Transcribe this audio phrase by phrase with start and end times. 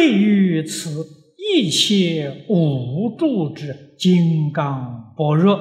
[0.00, 5.60] 非于此一切无助之金刚般若，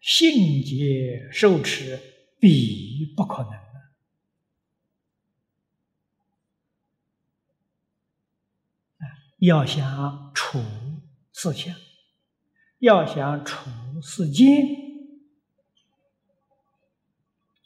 [0.00, 1.98] 信解受持，
[2.38, 3.50] 必不可能！
[9.40, 10.60] 要想处
[11.32, 11.74] 四相，
[12.78, 13.68] 要想处
[14.00, 14.68] 世间，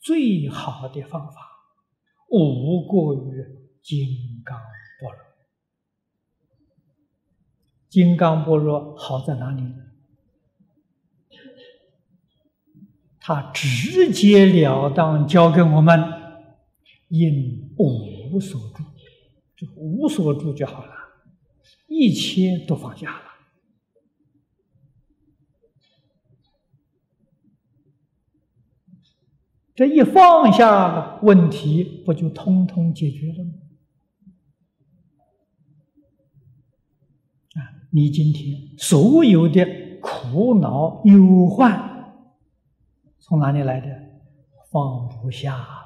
[0.00, 1.34] 最好的方法，
[2.30, 3.44] 无过于
[3.82, 4.58] 金刚
[5.02, 5.27] 般若。
[7.88, 9.62] 金刚般若好在哪里？
[13.20, 16.02] 他直截了当教给我们：
[17.08, 18.82] 应无所住，
[19.54, 20.92] 就无所住就好了，
[21.86, 23.24] 一切都放下了。
[29.74, 33.52] 这一放下，问题不就通通解决了吗？
[37.54, 39.66] 啊，你今天所有的
[40.00, 42.14] 苦恼忧患，
[43.18, 43.88] 从哪里来的？
[44.70, 45.78] 放不下了。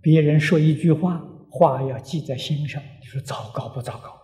[0.00, 4.18] 别人说一句话，话要记在心上，你说糟糕不糟糕？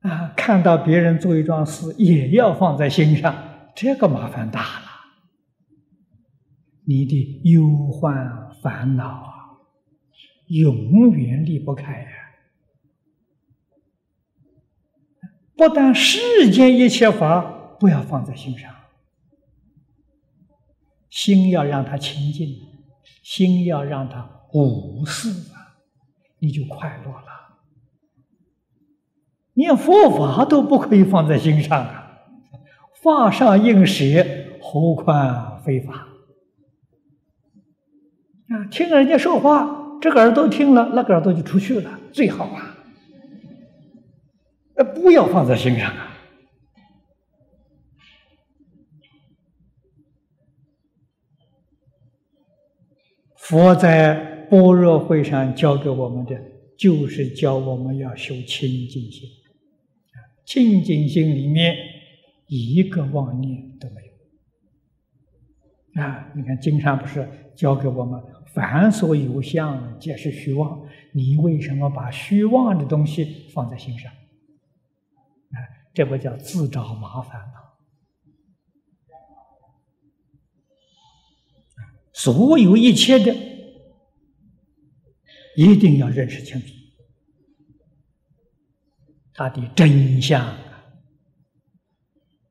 [0.00, 3.32] 啊，看到别人做一桩事，也要放在心上，
[3.76, 4.81] 这个麻烦大了。
[6.84, 9.32] 你的忧患烦恼啊，
[10.46, 12.08] 永远离不开呀。
[15.56, 17.40] 不但世间一切法
[17.78, 18.74] 不要放在心上，
[21.08, 22.48] 心要让它清净，
[23.22, 25.78] 心要让它无事啊，
[26.40, 27.60] 你就快乐了。
[29.54, 32.22] 念佛法都不可以放在心上啊！
[33.02, 34.04] 法上应舍，
[34.60, 36.08] 何况非法？
[38.52, 42.76] 啊，听人家说话，这个耳朵听了，那个耳朵就出去了，最好啊！
[44.74, 46.08] 呃，不要放在心上啊！
[53.36, 56.38] 佛在般若会上教给我们的，
[56.76, 59.28] 就是教我们要修清净心。
[60.44, 61.74] 清净心里面
[62.48, 64.02] 一个妄念都没
[65.94, 66.30] 有啊！
[66.34, 67.26] 你看经上不是
[67.56, 68.20] 教给我们
[68.54, 74.12] “凡所有相，皆是虚妄”，你为什么把虚妄的东西放在心上？
[74.12, 75.56] 啊，
[75.94, 77.54] 这不叫自找麻烦吗？
[82.12, 83.34] 所有一切的，
[85.56, 86.66] 一定要认识清楚。
[89.34, 90.54] 它的真相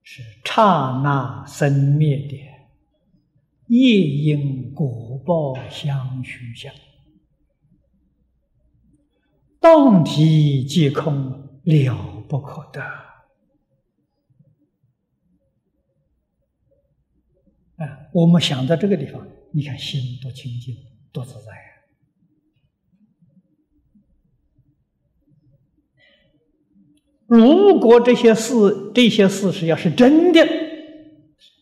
[0.02, 2.38] 是刹那生灭的
[3.72, 6.74] 业因果报相续相，
[9.62, 12.82] 当体即空，了不可得。
[17.78, 20.76] 啊，我们想到这个地方，你看心多清净，
[21.14, 21.52] 多自在。
[27.26, 30.46] 如果这些事、这些事实要是真的，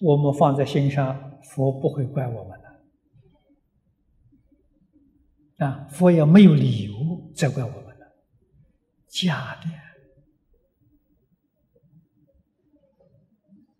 [0.01, 2.69] 我们放在心上，佛不会怪我们的。
[5.65, 6.93] 啊，佛也没有理由
[7.35, 8.07] 责怪我们的。
[9.09, 9.57] 假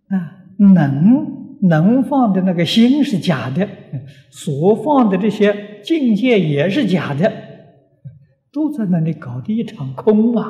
[0.10, 3.70] 的，啊，能能放的那个心是假的，
[4.30, 7.32] 所放的这些境界也是假的，
[8.52, 10.50] 都在那里搞的一场空啊。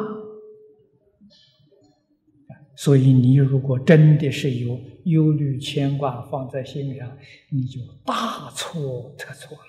[2.82, 7.18] 所以，你如果真的是有忧虑牵挂放在心上，
[7.52, 9.64] 你就大错特错了。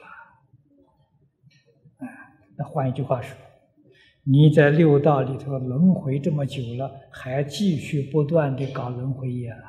[1.97, 2.07] 啊，
[2.57, 3.37] 那换一句话说，
[4.23, 9.65] 你在六道里头轮回这么久了，还继续不断的搞轮回业了。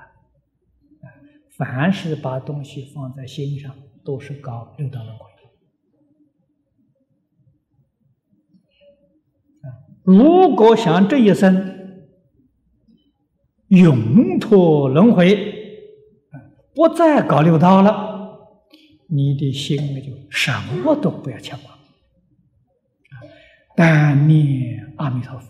[1.01, 1.09] 啊，
[1.57, 5.25] 凡是把东西放在心上，都是搞六道轮回。
[9.63, 11.80] 啊，如果想这一生。
[13.71, 15.33] 永脱轮回，
[16.75, 18.37] 不再搞六道了，
[19.07, 20.51] 你的心里就什
[20.83, 21.71] 么都不要牵挂，
[23.73, 25.47] 单念阿弥陀佛，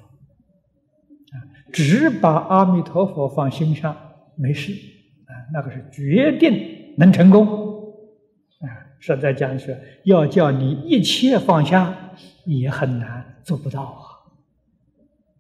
[1.32, 1.36] 啊，
[1.74, 3.98] 只把阿弥陀佛放心上，
[4.36, 4.72] 没事，
[5.26, 7.48] 啊，那个是决定能成功，
[8.60, 8.70] 啊，
[9.00, 9.76] 实在讲是
[10.06, 12.12] 要叫你一切放下，
[12.46, 14.11] 也很难做不到啊，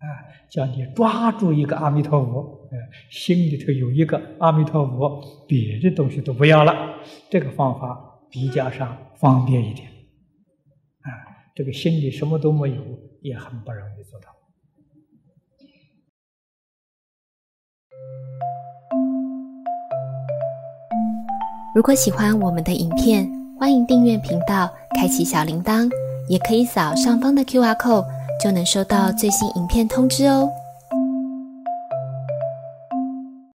[0.01, 2.77] 啊，叫你抓住一个阿弥陀佛，呃，
[3.11, 6.73] 心里头有一个阿弥陀佛，别的东西都不要了。
[7.29, 9.87] 这个方法比较上方便一点，
[11.01, 11.09] 啊，
[11.53, 12.81] 这个心里什么都没有，
[13.21, 14.29] 也很不容易做到。
[21.75, 25.87] 如果喜欢我们的影片，欢迎订阅频道，开启小铃铛，
[26.27, 28.05] 也可以扫上方的 Q R code，
[28.41, 30.49] 就能收到最新影片通知哦。